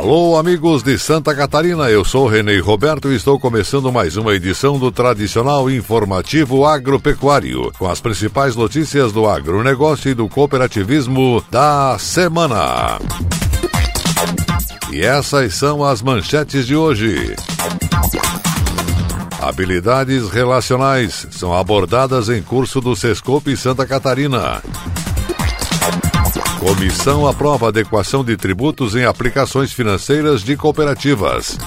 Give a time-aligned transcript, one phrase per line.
[0.00, 4.78] Alô, amigos de Santa Catarina, eu sou Renê Roberto e estou começando mais uma edição
[4.78, 12.98] do tradicional informativo agropecuário, com as principais notícias do agronegócio e do cooperativismo da semana.
[14.90, 17.36] E essas são as manchetes de hoje.
[19.38, 24.62] Habilidades relacionais são abordadas em curso do Sescope Santa Catarina.
[26.60, 31.58] Comissão aprova adequação de tributos em aplicações financeiras de cooperativas.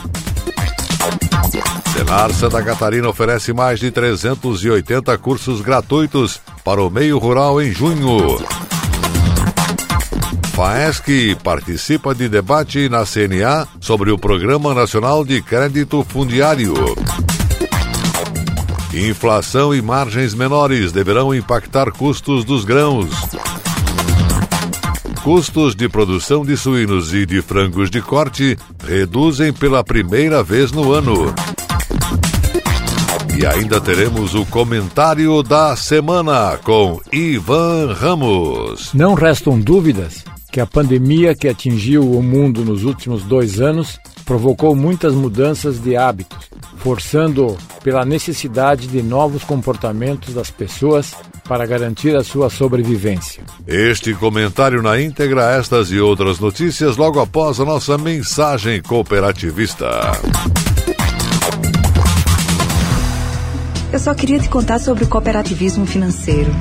[1.91, 8.37] Senar Santa Catarina oferece mais de 380 cursos gratuitos para o meio rural em junho.
[10.53, 16.75] FAESC participa de debate na CNA sobre o Programa Nacional de Crédito Fundiário.
[18.93, 23.09] Inflação e margens menores deverão impactar custos dos grãos.
[25.23, 30.91] Custos de produção de suínos e de frangos de corte reduzem pela primeira vez no
[30.91, 31.33] ano.
[33.39, 38.93] E ainda teremos o comentário da semana com Ivan Ramos.
[38.93, 44.75] Não restam dúvidas que a pandemia que atingiu o mundo nos últimos dois anos provocou
[44.75, 51.15] muitas mudanças de hábitos, forçando pela necessidade de novos comportamentos das pessoas
[51.47, 53.43] para garantir a sua sobrevivência.
[53.67, 59.87] Este comentário na íntegra, estas e outras notícias logo após a nossa mensagem cooperativista.
[63.91, 66.51] Eu só queria te contar sobre o cooperativismo financeiro.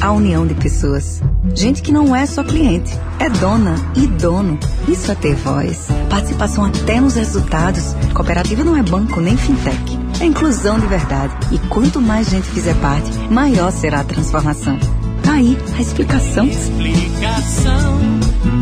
[0.00, 1.20] A união de pessoas.
[1.54, 2.90] Gente que não é só cliente,
[3.20, 4.58] é dona e dono.
[4.88, 5.86] Isso é ter voz.
[6.08, 7.94] Participação até nos resultados.
[8.14, 9.98] Cooperativa não é banco nem fintech.
[10.22, 11.34] É inclusão de verdade.
[11.50, 14.78] E quanto mais gente fizer parte, maior será a transformação.
[15.20, 16.46] Tá aí a explicação.
[16.46, 17.98] Explicação,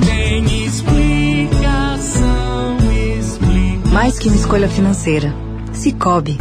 [0.07, 1.59] tem explicação,
[3.21, 3.89] explica.
[3.91, 5.35] Mais que uma escolha financeira.
[5.75, 6.39] Cicobi.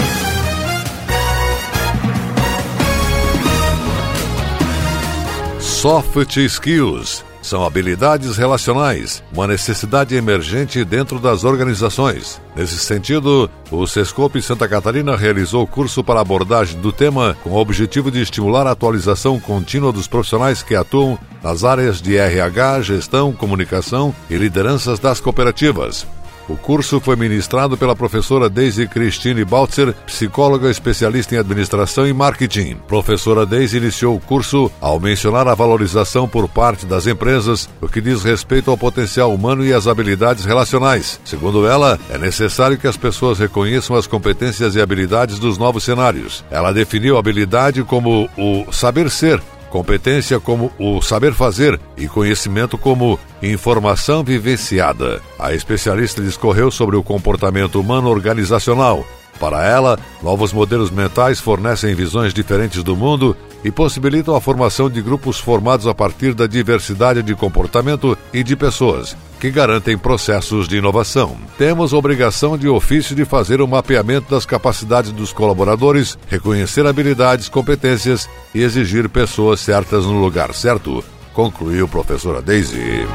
[5.59, 12.39] Soft Skills são habilidades relacionais, uma necessidade emergente dentro das organizações.
[12.55, 18.11] Nesse sentido, o Sescope Santa Catarina realizou curso para abordagem do tema com o objetivo
[18.11, 24.13] de estimular a atualização contínua dos profissionais que atuam nas áreas de RH, gestão, comunicação
[24.29, 26.05] e lideranças das cooperativas.
[26.49, 32.75] O curso foi ministrado pela professora Daisy Christine Baltzer, psicóloga especialista em administração e marketing.
[32.87, 38.01] Professora Daisy iniciou o curso ao mencionar a valorização por parte das empresas no que
[38.01, 41.19] diz respeito ao potencial humano e às habilidades relacionais.
[41.23, 46.43] Segundo ela, é necessário que as pessoas reconheçam as competências e habilidades dos novos cenários.
[46.49, 53.19] Ela definiu habilidade como o saber ser, competência como o saber fazer e conhecimento como
[53.41, 55.21] informação vivenciada.
[55.37, 59.05] A especialista discorreu sobre o comportamento humano organizacional.
[59.39, 65.01] Para ela, novos modelos mentais fornecem visões diferentes do mundo e possibilitam a formação de
[65.01, 70.77] grupos formados a partir da diversidade de comportamento e de pessoas, que garantem processos de
[70.77, 71.37] inovação.
[71.57, 77.49] Temos obrigação de ofício de fazer o um mapeamento das capacidades dos colaboradores, reconhecer habilidades,
[77.49, 81.03] competências e exigir pessoas certas no lugar certo,
[81.33, 83.07] concluiu professora Daisy.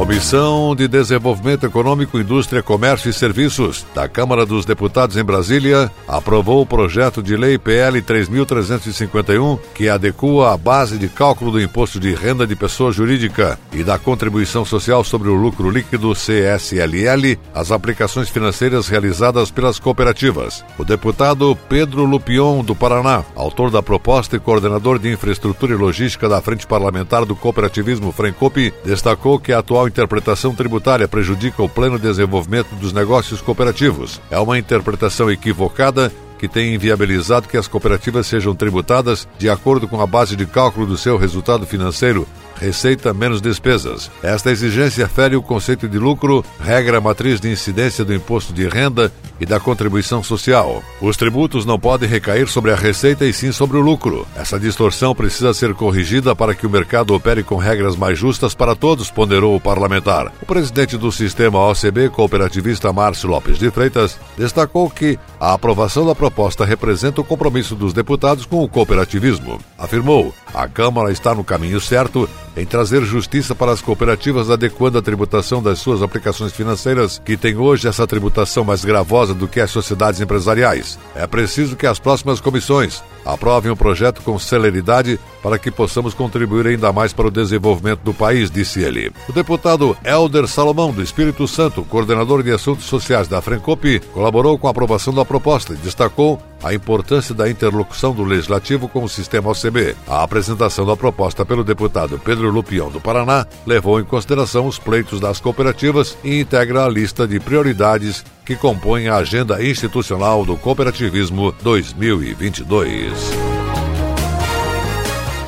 [0.00, 6.62] Comissão de Desenvolvimento Econômico, Indústria, Comércio e Serviços da Câmara dos Deputados em Brasília aprovou
[6.62, 12.14] o projeto de lei PL 3351, que adequa a base de cálculo do imposto de
[12.14, 18.30] renda de pessoa jurídica e da contribuição social sobre o lucro líquido CSLL às aplicações
[18.30, 20.64] financeiras realizadas pelas cooperativas.
[20.78, 26.26] O deputado Pedro Lupion do Paraná, autor da proposta e coordenador de infraestrutura e logística
[26.26, 31.98] da Frente Parlamentar do Cooperativismo Frencope, destacou que a atual interpretação tributária prejudica o pleno
[31.98, 34.20] desenvolvimento dos negócios cooperativos.
[34.30, 40.00] É uma interpretação equivocada que tem inviabilizado que as cooperativas sejam tributadas de acordo com
[40.00, 42.26] a base de cálculo do seu resultado financeiro
[42.60, 44.10] receita menos despesas.
[44.22, 49.10] Esta exigência fere o conceito de lucro, regra matriz de incidência do imposto de renda
[49.40, 50.82] e da contribuição social.
[51.00, 54.26] Os tributos não podem recair sobre a receita e sim sobre o lucro.
[54.36, 58.76] Essa distorção precisa ser corrigida para que o mercado opere com regras mais justas para
[58.76, 60.30] todos, ponderou o parlamentar.
[60.42, 66.14] O presidente do sistema OCB, cooperativista Márcio Lopes de Freitas, destacou que a aprovação da
[66.14, 69.58] proposta representa o compromisso dos deputados com o cooperativismo.
[69.78, 75.02] Afirmou: a Câmara está no caminho certo em trazer justiça para as cooperativas, adequando a
[75.02, 79.70] tributação das suas aplicações financeiras, que tem hoje essa tributação mais gravosa do que as
[79.70, 80.98] sociedades empresariais.
[81.14, 86.66] É preciso que as próximas comissões aprovem o projeto com celeridade para que possamos contribuir
[86.66, 89.12] ainda mais para o desenvolvimento do país, disse ele.
[89.28, 94.66] O deputado Helder Salomão, do Espírito Santo, coordenador de assuntos sociais da Frencope, colaborou com
[94.66, 99.50] a aprovação da proposta e destacou a importância da interlocução do Legislativo com o sistema
[99.50, 99.96] OCB.
[100.06, 105.20] A apresentação da proposta pelo deputado Pedro Lupião do Paraná levou em consideração os pleitos
[105.20, 111.54] das cooperativas e integra a lista de prioridades que compõem a agenda institucional do cooperativismo
[111.62, 113.59] 2022.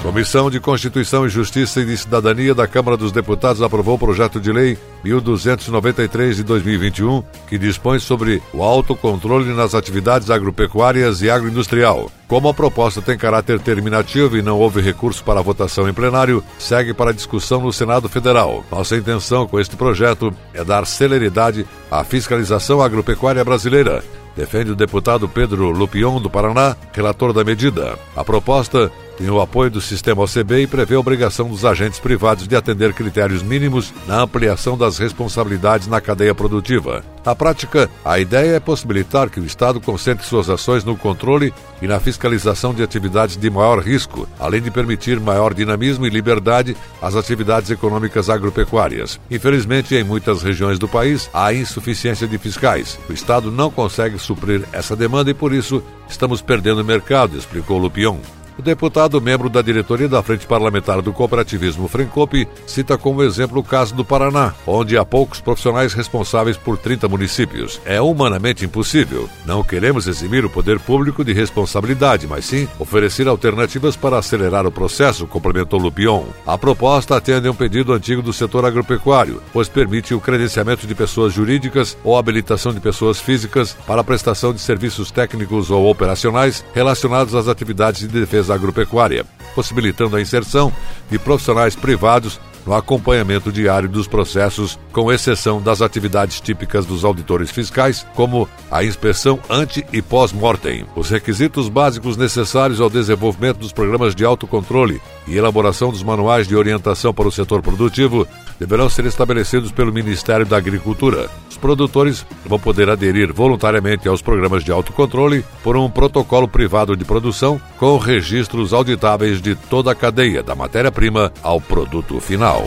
[0.02, 4.40] Comissão de Constituição e Justiça e de Cidadania da Câmara dos Deputados aprovou o projeto
[4.40, 12.10] de lei 1293 de 2021, que dispõe sobre o autocontrole nas atividades agropecuárias e agroindustrial.
[12.26, 16.92] Como a proposta tem caráter terminativo e não houve recurso para votação em plenário, segue
[16.92, 18.64] para discussão no Senado Federal.
[18.72, 24.02] Nossa intenção com este projeto é dar celeridade à fiscalização agropecuária brasileira
[24.36, 27.98] defende o deputado Pedro Lupion, do Paraná, relator da medida.
[28.16, 28.90] A proposta
[29.22, 32.92] tem o apoio do sistema OCB e prevê a obrigação dos agentes privados de atender
[32.92, 37.04] critérios mínimos na ampliação das responsabilidades na cadeia produtiva.
[37.24, 41.86] Na prática, a ideia é possibilitar que o Estado concentre suas ações no controle e
[41.86, 47.14] na fiscalização de atividades de maior risco, além de permitir maior dinamismo e liberdade às
[47.14, 49.20] atividades econômicas agropecuárias.
[49.30, 52.98] Infelizmente, em muitas regiões do país, há insuficiência de fiscais.
[53.08, 58.18] O Estado não consegue suprir essa demanda e, por isso, estamos perdendo mercado, explicou Lupion.
[58.58, 63.64] O deputado, membro da diretoria da Frente Parlamentar do Cooperativismo Frencope, cita como exemplo o
[63.64, 67.80] caso do Paraná, onde há poucos profissionais responsáveis por 30 municípios.
[67.84, 69.28] É humanamente impossível.
[69.46, 74.72] Não queremos eximir o poder público de responsabilidade, mas sim oferecer alternativas para acelerar o
[74.72, 76.24] processo, complementou Lupion.
[76.46, 80.94] A proposta atende a um pedido antigo do setor agropecuário, pois permite o credenciamento de
[80.94, 86.62] pessoas jurídicas ou habilitação de pessoas físicas para a prestação de serviços técnicos ou operacionais
[86.74, 89.24] relacionados às atividades de defesa defesa agropecuária,
[89.54, 90.72] possibilitando a inserção
[91.10, 97.50] de profissionais privados no acompanhamento diário dos processos, com exceção das atividades típicas dos auditores
[97.50, 100.84] fiscais, como a inspeção ante e pós-mortem.
[100.94, 106.56] Os requisitos básicos necessários ao desenvolvimento dos programas de autocontrole e elaboração dos manuais de
[106.56, 108.26] orientação para o setor produtivo
[108.58, 111.28] deverão ser estabelecidos pelo Ministério da Agricultura.
[111.50, 117.04] Os produtores vão poder aderir voluntariamente aos programas de autocontrole por um protocolo privado de
[117.04, 122.64] produção com registros auditáveis de toda a cadeia, da matéria-prima ao produto final.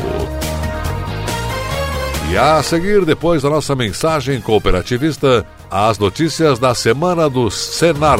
[2.31, 8.19] E a seguir, depois da nossa mensagem cooperativista, as notícias da semana do Senar.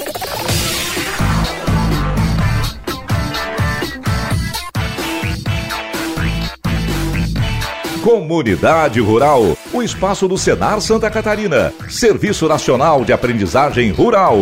[8.11, 14.35] Comunidade Rural, o espaço do Senar Santa Catarina, Serviço Nacional de Aprendizagem Rural.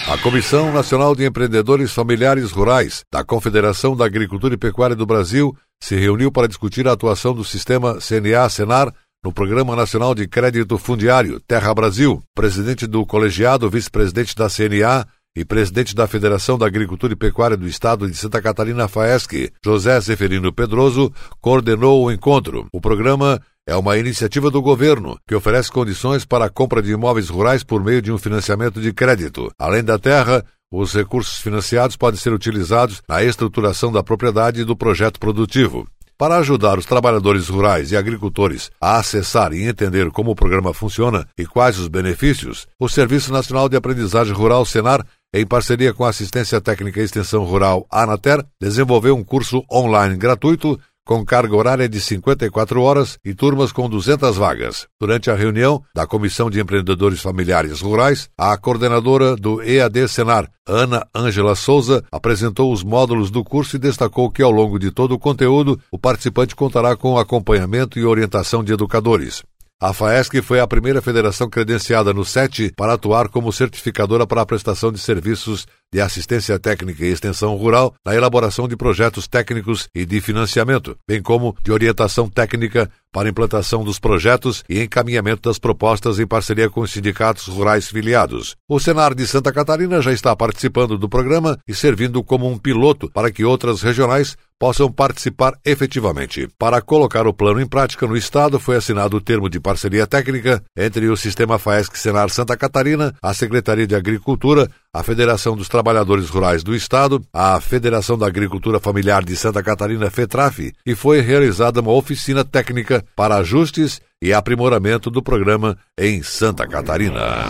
[0.10, 5.54] A Comissão Nacional de Empreendedores Familiares Rurais da Confederação da Agricultura e Pecuária do Brasil
[5.84, 11.42] se reuniu para discutir a atuação do sistema CNA-Senar no Programa Nacional de Crédito Fundiário
[11.42, 12.24] Terra Brasil.
[12.34, 17.68] Presidente do colegiado, vice-presidente da CNA e presidente da Federação da Agricultura e Pecuária do
[17.68, 21.12] Estado de Santa Catarina FAESC, José Zeferino Pedroso,
[21.42, 22.66] coordenou o encontro.
[22.72, 27.28] O programa é uma iniciativa do governo que oferece condições para a compra de imóveis
[27.28, 29.52] rurais por meio de um financiamento de crédito.
[29.60, 34.76] Além da terra, os recursos financiados podem ser utilizados na estruturação da propriedade e do
[34.76, 35.86] projeto produtivo.
[36.18, 41.28] Para ajudar os trabalhadores rurais e agricultores a acessar e entender como o programa funciona
[41.38, 46.10] e quais os benefícios, o Serviço Nacional de Aprendizagem Rural Senar, em parceria com a
[46.10, 52.02] Assistência Técnica e Extensão Rural Anater, desenvolveu um curso online gratuito com carga horária de
[52.02, 54.88] 54 horas e turmas com 200 vagas.
[55.00, 61.08] Durante a reunião da Comissão de Empreendedores Familiares Rurais, a coordenadora do EAD Senar, Ana
[61.16, 65.20] Ângela Souza, apresentou os módulos do curso e destacou que ao longo de todo o
[65.20, 69.44] conteúdo, o participante contará com acompanhamento e orientação de educadores.
[69.80, 74.46] A FAESC foi a primeira federação credenciada no SET para atuar como certificadora para a
[74.46, 80.04] prestação de serviços de assistência técnica e extensão rural na elaboração de projetos técnicos e
[80.04, 86.18] de financiamento, bem como de orientação técnica para implantação dos projetos e encaminhamento das propostas
[86.18, 88.56] em parceria com os sindicatos rurais filiados.
[88.68, 93.12] O Senar de Santa Catarina já está participando do programa e servindo como um piloto
[93.12, 96.48] para que outras regionais possam participar efetivamente.
[96.58, 100.64] Para colocar o plano em prática no Estado, foi assinado o termo de parceria técnica
[100.76, 106.30] entre o Sistema FAESC Senar Santa Catarina, a Secretaria de Agricultura, a Federação dos Trabalhadores
[106.30, 111.82] Rurais do Estado, a Federação da Agricultura Familiar de Santa Catarina, FETRAF, e foi realizada
[111.82, 117.46] uma oficina técnica para ajustes e aprimoramento do programa em Santa Catarina.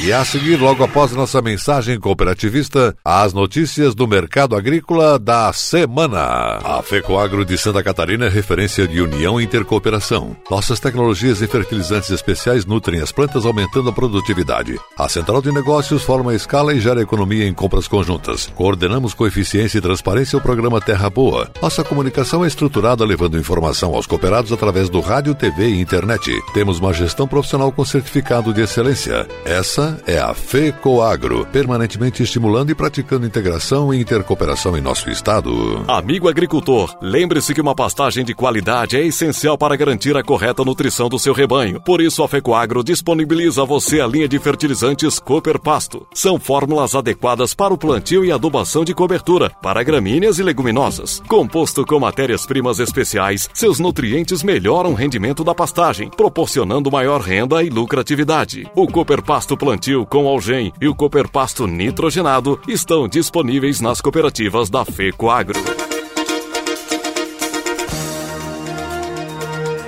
[0.00, 6.60] E a seguir, logo após nossa mensagem cooperativista, as notícias do mercado agrícola da semana.
[6.62, 10.36] A FECOAGRO de Santa Catarina é referência de união e intercooperação.
[10.48, 14.78] Nossas tecnologias e fertilizantes especiais nutrem as plantas, aumentando a produtividade.
[14.96, 18.48] A central de negócios forma escala e gera economia em compras conjuntas.
[18.54, 21.50] Coordenamos com eficiência e transparência o programa Terra Boa.
[21.60, 26.30] Nossa comunicação é estruturada levando informação aos cooperados através do rádio, TV e internet.
[26.54, 29.26] Temos uma gestão profissional com certificado de excelência.
[29.44, 35.84] Essa é a FECOAGRO, permanentemente estimulando e praticando integração e intercooperação em nosso estado.
[35.88, 41.08] Amigo agricultor, lembre-se que uma pastagem de qualidade é essencial para garantir a correta nutrição
[41.08, 41.80] do seu rebanho.
[41.80, 46.06] Por isso, a FECOAGRO disponibiliza a você a linha de fertilizantes Cooper Pasto.
[46.12, 51.22] São fórmulas adequadas para o plantio e adubação de cobertura, para gramíneas e leguminosas.
[51.26, 57.70] Composto com matérias-primas especiais, seus nutrientes melhoram o rendimento da pastagem, proporcionando maior renda e
[57.70, 58.66] lucratividade.
[58.74, 64.68] O Cooper Pasto Plantio plantio com algem e o Cooperpasto nitrogenado estão disponíveis nas cooperativas
[64.68, 65.60] da FECOAGRO.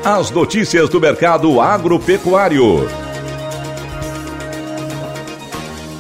[0.05, 2.89] As notícias do mercado agropecuário.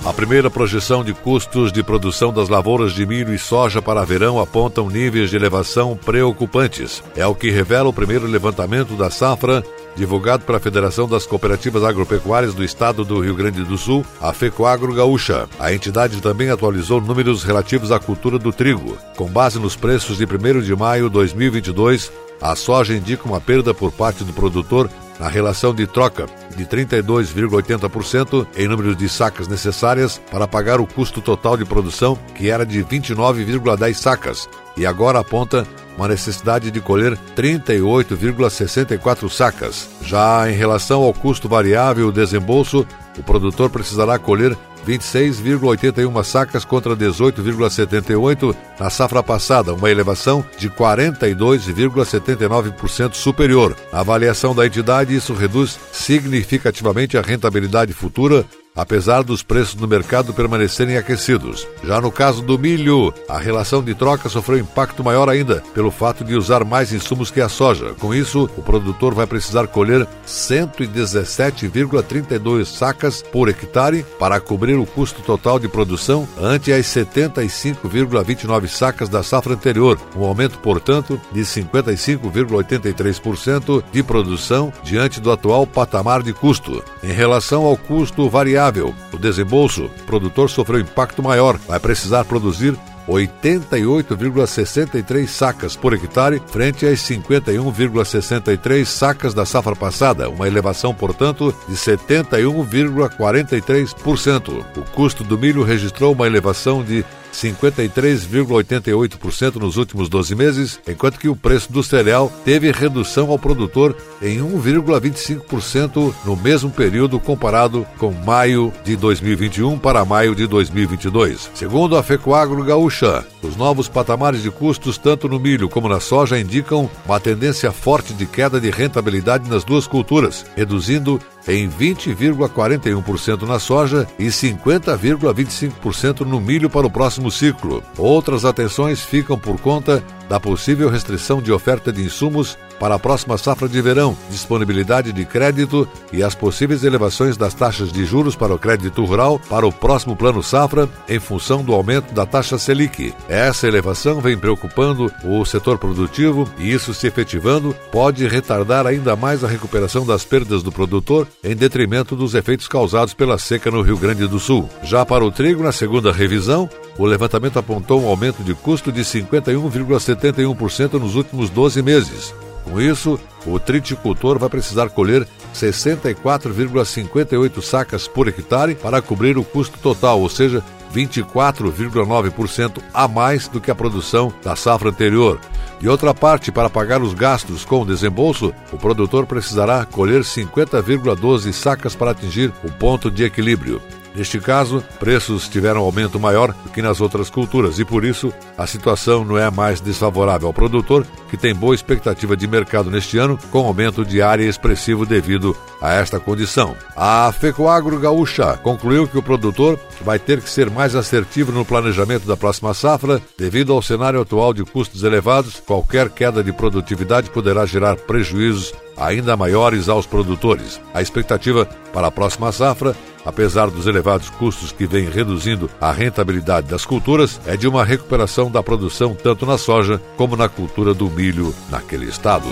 [0.04, 4.40] A primeira projeção de custos de produção das lavouras de milho e soja para verão
[4.40, 7.02] apontam níveis de elevação preocupantes.
[7.16, 9.62] É o que revela o primeiro levantamento da safra
[9.96, 14.94] divulgado pela Federação das Cooperativas Agropecuárias do Estado do Rio Grande do Sul, a FECOAGRO
[14.94, 15.48] Gaúcha.
[15.58, 18.96] A entidade também atualizou números relativos à cultura do trigo.
[19.16, 23.74] Com base nos preços de 1 de maio de 2022, a soja indica uma perda
[23.74, 30.18] por parte do produtor na relação de troca de 32,80% em número de sacas necessárias
[30.30, 35.66] para pagar o custo total de produção, que era de 29,10 sacas, e agora aponta
[36.00, 39.86] uma necessidade de colher 38,64 sacas.
[40.00, 42.86] Já em relação ao custo variável desembolso,
[43.18, 53.12] o produtor precisará colher 26,81 sacas contra 18,78 na safra passada, uma elevação de 42,79%
[53.12, 53.76] superior.
[53.92, 60.32] Na avaliação da entidade, isso reduz significativamente a rentabilidade futura apesar dos preços no mercado
[60.32, 61.66] permanecerem aquecidos.
[61.82, 66.22] Já no caso do milho, a relação de troca sofreu impacto maior ainda pelo fato
[66.24, 67.94] de usar mais insumos que a soja.
[67.98, 75.22] Com isso, o produtor vai precisar colher 117,32 sacas por hectare para cobrir o custo
[75.22, 83.82] total de produção ante as 75,29 sacas da safra anterior, um aumento, portanto, de 55,83%
[83.92, 86.82] de produção diante do atual patamar de custo.
[87.02, 88.94] Em relação ao custo variável variável.
[89.12, 92.76] O desembolso, o produtor sofreu impacto maior, vai precisar produzir
[93.08, 101.74] 88,63 sacas por hectare, frente às 51,63 sacas da safra passada, uma elevação, portanto, de
[101.74, 104.62] 71,43%.
[104.76, 111.28] O custo do milho registrou uma elevação de 53,88% nos últimos 12 meses, enquanto que
[111.28, 118.12] o preço do cereal teve redução ao produtor em 1,25% no mesmo período comparado com
[118.12, 121.50] maio de 2021 para maio de 2022.
[121.54, 126.38] Segundo a Fecoagro Gaúcha, os novos patamares de custos tanto no milho como na soja
[126.38, 133.58] indicam uma tendência forte de queda de rentabilidade nas duas culturas, reduzindo em 20,41% na
[133.58, 137.82] soja e 50,25% no milho para o próximo ciclo.
[137.96, 143.36] Outras atenções ficam por conta da possível restrição de oferta de insumos para a próxima
[143.36, 148.54] safra de verão, disponibilidade de crédito e as possíveis elevações das taxas de juros para
[148.54, 153.12] o crédito rural para o próximo plano safra em função do aumento da taxa Selic.
[153.28, 159.42] Essa elevação vem preocupando o setor produtivo e isso se efetivando pode retardar ainda mais
[159.42, 163.98] a recuperação das perdas do produtor em detrimento dos efeitos causados pela seca no Rio
[163.98, 164.70] Grande do Sul.
[164.84, 169.00] Já para o trigo, na segunda revisão, o levantamento apontou um aumento de custo de
[169.00, 172.34] 51,71% nos últimos 12 meses.
[172.62, 179.78] Com isso, o triticultor vai precisar colher 64,58 sacas por hectare para cobrir o custo
[179.78, 180.62] total, ou seja,
[180.94, 185.40] 24,9% a mais do que a produção da safra anterior.
[185.80, 191.50] De outra parte, para pagar os gastos com o desembolso, o produtor precisará colher 50,12
[191.54, 193.80] sacas para atingir o ponto de equilíbrio.
[194.14, 198.66] Neste caso, preços tiveram aumento maior do que nas outras culturas e por isso a
[198.66, 203.38] situação não é mais desfavorável ao produtor, que tem boa expectativa de mercado neste ano,
[203.50, 206.76] com aumento de área expressivo devido a esta condição.
[206.96, 212.26] A Fecoagro Gaúcha concluiu que o produtor vai ter que ser mais assertivo no planejamento
[212.26, 217.64] da próxima safra, devido ao cenário atual de custos elevados, qualquer queda de produtividade poderá
[217.64, 220.80] gerar prejuízos ainda maiores aos produtores.
[220.92, 222.94] A expectativa para a próxima safra
[223.30, 228.50] apesar dos elevados custos que vêm reduzindo a rentabilidade das culturas, é de uma recuperação
[228.50, 232.48] da produção tanto na soja como na cultura do milho naquele estado.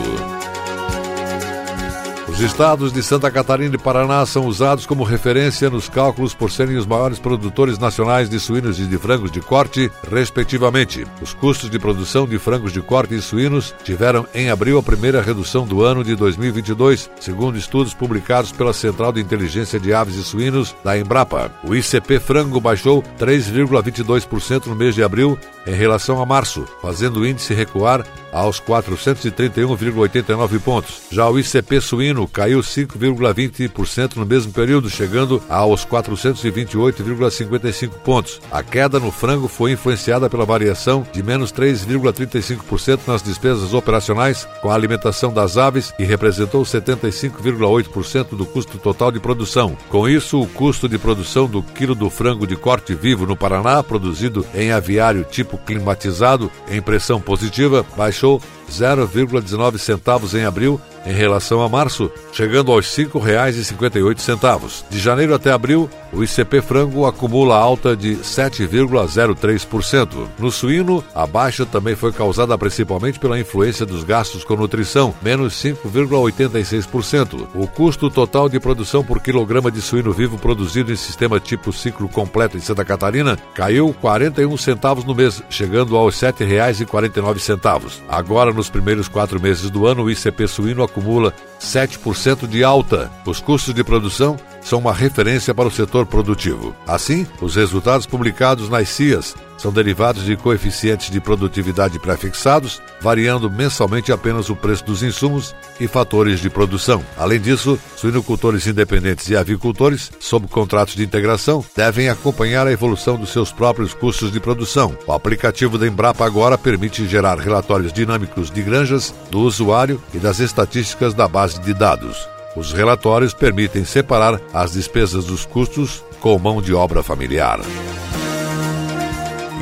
[2.29, 6.77] Os estados de Santa Catarina e Paraná são usados como referência nos cálculos por serem
[6.77, 11.07] os maiores produtores nacionais de suínos e de frangos de corte, respectivamente.
[11.23, 15.23] Os custos de produção de frangos de corte e suínos tiveram em abril a primeira
[15.23, 20.23] redução do ano de 2022, segundo estudos publicados pela Central de Inteligência de Aves e
[20.23, 21.51] Suínos da Embrapa.
[21.65, 27.27] O ICP frango baixou 3,22% no mês de abril em relação a março, fazendo o
[27.27, 31.03] índice recuar aos 431,89 pontos.
[31.11, 38.41] Já o ICP suíno caiu 5,20% no mesmo período, chegando aos 428,55 pontos.
[38.51, 44.71] A queda no frango foi influenciada pela variação de menos 3,35% nas despesas operacionais com
[44.71, 49.77] a alimentação das aves e representou 75,8% do custo total de produção.
[49.89, 53.83] Com isso, o custo de produção do quilo do frango de corte vivo no Paraná,
[53.83, 61.63] produzido em aviário tipo climatizado, em pressão positiva, baixou 0,19 centavos em abril em relação
[61.63, 64.85] a março, chegando aos R$ 5,58.
[64.91, 70.27] De janeiro até abril, o ICP frango acumula alta de 7,03%.
[70.39, 75.55] No suíno, a baixa também foi causada principalmente pela influência dos gastos com nutrição, menos
[75.55, 77.47] 5,86%.
[77.55, 82.09] O custo total de produção por quilograma de suíno vivo produzido em sistema tipo ciclo
[82.09, 88.01] completo em Santa Catarina caiu 41 centavos no mês, chegando aos R$ 7,49.
[88.09, 93.11] Agora, nos primeiros quatro meses do ano, o ICP suíno acumula 7% de alta.
[93.27, 96.75] Os custos de produção são uma referência para o setor produtivo.
[96.87, 104.13] Assim, os resultados publicados nas CIAs são derivados de coeficientes de produtividade prefixados, variando mensalmente
[104.13, 107.05] apenas o preço dos insumos e fatores de produção.
[107.17, 113.31] Além disso, suinocultores independentes e avicultores, sob contratos de integração, devem acompanhar a evolução dos
[113.31, 114.97] seus próprios custos de produção.
[115.07, 120.39] O aplicativo da Embrapa agora permite gerar relatórios dinâmicos de granjas, do usuário e das
[120.39, 122.29] estatísticas da base de dados.
[122.57, 127.61] Os relatórios permitem separar as despesas dos custos com mão de obra familiar.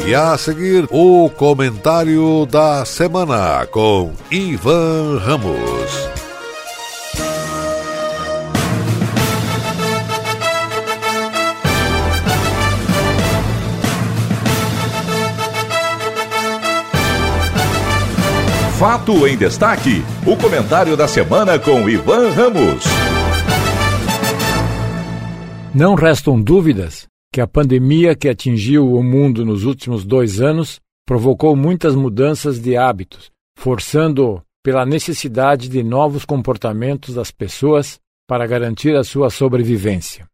[0.06, 6.15] E a seguir, o comentário da semana com Ivan Ramos.
[19.06, 20.02] Fato em Destaque.
[20.26, 22.82] O comentário da semana com Ivan Ramos.
[25.72, 31.54] Não restam dúvidas que a pandemia que atingiu o mundo nos últimos dois anos provocou
[31.54, 39.04] muitas mudanças de hábitos, forçando pela necessidade de novos comportamentos das pessoas para garantir a
[39.04, 40.26] sua sobrevivência.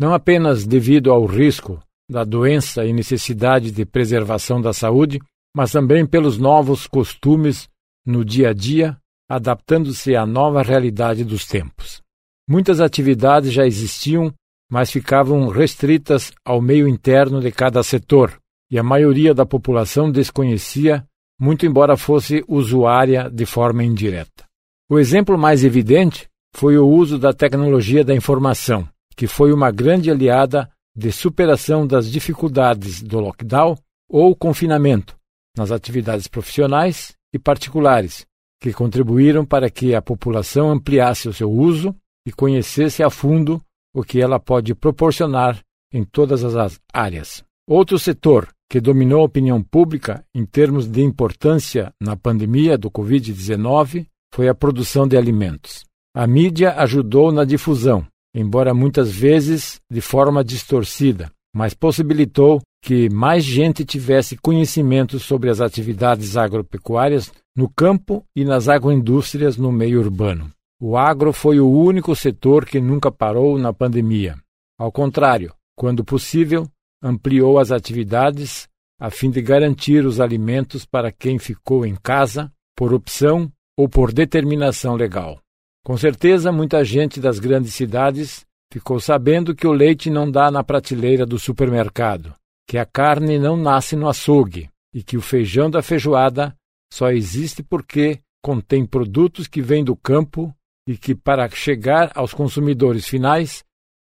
[0.00, 1.78] Não apenas devido ao risco
[2.10, 5.20] da doença e necessidade de preservação da saúde,
[5.54, 7.68] mas também pelos novos costumes
[8.06, 8.96] no dia a dia,
[9.28, 12.00] adaptando-se à nova realidade dos tempos.
[12.48, 14.32] Muitas atividades já existiam,
[14.70, 18.38] mas ficavam restritas ao meio interno de cada setor,
[18.70, 21.04] e a maioria da população desconhecia,
[21.40, 24.44] muito embora fosse usuária de forma indireta.
[24.88, 30.10] O exemplo mais evidente foi o uso da tecnologia da informação, que foi uma grande
[30.10, 33.76] aliada de superação das dificuldades do lockdown
[34.08, 35.16] ou confinamento
[35.56, 38.26] nas atividades profissionais e particulares,
[38.60, 41.94] que contribuíram para que a população ampliasse o seu uso
[42.26, 43.60] e conhecesse a fundo
[43.94, 45.60] o que ela pode proporcionar
[45.92, 47.42] em todas as áreas.
[47.68, 54.06] Outro setor que dominou a opinião pública em termos de importância na pandemia do Covid-19
[54.34, 55.84] foi a produção de alimentos.
[56.14, 63.44] A mídia ajudou na difusão, embora muitas vezes de forma distorcida, mas possibilitou que mais
[63.44, 70.50] gente tivesse conhecimento sobre as atividades agropecuárias no campo e nas agroindústrias no meio urbano.
[70.80, 74.36] O agro foi o único setor que nunca parou na pandemia.
[74.78, 76.68] Ao contrário, quando possível,
[77.02, 78.68] ampliou as atividades
[79.00, 84.12] a fim de garantir os alimentos para quem ficou em casa por opção ou por
[84.12, 85.40] determinação legal.
[85.84, 90.62] Com certeza, muita gente das grandes cidades ficou sabendo que o leite não dá na
[90.62, 92.34] prateleira do supermercado
[92.66, 96.56] que a carne não nasce no açougue e que o feijão da feijoada
[96.92, 100.54] só existe porque contém produtos que vêm do campo
[100.86, 103.64] e que, para chegar aos consumidores finais,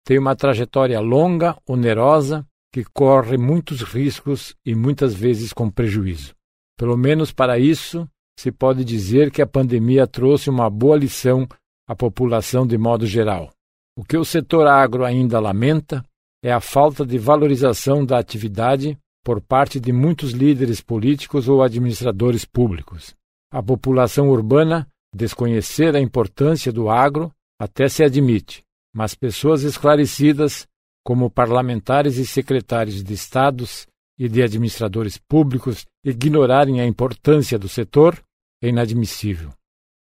[0.04, 6.34] tem uma trajetória longa, onerosa, que corre muitos riscos e muitas vezes com prejuízo.
[6.78, 8.08] Pelo menos para isso,
[8.38, 11.46] se pode dizer que a pandemia trouxe uma boa lição
[11.86, 13.50] a população de modo geral.
[13.96, 16.04] O que o setor agro ainda lamenta
[16.42, 22.44] é a falta de valorização da atividade por parte de muitos líderes políticos ou administradores
[22.44, 23.14] públicos.
[23.52, 28.62] A população urbana desconhecer a importância do agro até se admite,
[28.94, 30.66] mas pessoas esclarecidas,
[31.04, 33.86] como parlamentares e secretários de estados
[34.18, 38.22] e de administradores públicos, ignorarem a importância do setor
[38.62, 39.50] é inadmissível.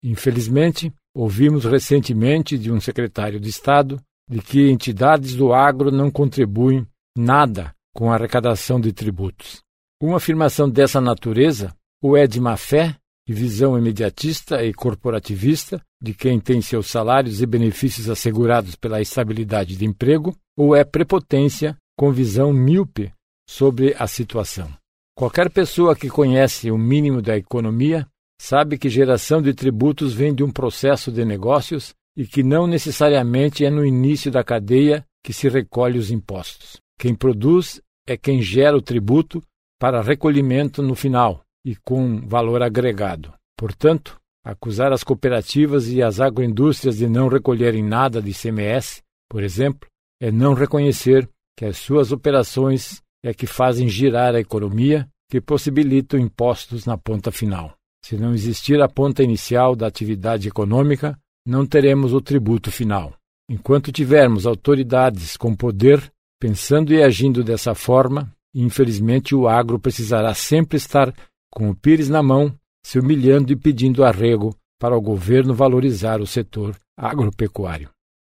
[0.03, 6.85] Infelizmente, ouvimos recentemente de um secretário de Estado de que entidades do agro não contribuem
[7.17, 9.61] nada com a arrecadação de tributos.
[10.01, 12.95] Uma afirmação dessa natureza ou é de má fé
[13.27, 19.75] e visão imediatista e corporativista de quem tem seus salários e benefícios assegurados pela estabilidade
[19.75, 23.11] de emprego, ou é prepotência com visão míope
[23.47, 24.69] sobre a situação.
[25.15, 28.07] Qualquer pessoa que conhece o mínimo da economia
[28.39, 33.63] sabe que geração de tributos vem de um processo de negócios e que não necessariamente
[33.63, 36.75] é no início da cadeia que se recolhe os impostos.
[36.99, 39.41] Quem produz é quem gera o tributo
[39.79, 43.33] para recolhimento no final e com valor agregado.
[43.57, 49.87] Portanto, acusar as cooperativas e as agroindústrias de não recolherem nada de ICMS, por exemplo,
[50.21, 51.25] é não reconhecer
[51.57, 57.31] que as suas operações é que fazem girar a economia, que possibilitam impostos na ponta
[57.31, 57.75] final.
[58.03, 61.17] Se não existir a ponta inicial da atividade econômica,
[61.49, 63.15] não teremos o tributo final.
[63.49, 70.77] Enquanto tivermos autoridades com poder pensando e agindo dessa forma, infelizmente o agro precisará sempre
[70.77, 71.11] estar
[71.51, 72.53] com o pires na mão,
[72.85, 77.89] se humilhando e pedindo arrego para o governo valorizar o setor agropecuário.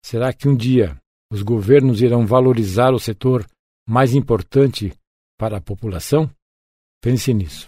[0.03, 0.97] Será que um dia
[1.31, 3.45] os governos irão valorizar o setor
[3.87, 4.93] mais importante
[5.37, 6.29] para a população?
[7.01, 7.67] Pense nisso.